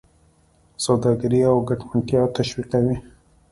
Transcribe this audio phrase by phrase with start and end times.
[0.85, 2.95] سوداګري او ګټمنتیا تشویقوي.